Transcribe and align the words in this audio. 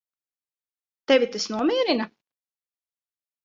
Tevi 1.11 1.29
tas 1.37 1.47
nomierina? 1.55 2.11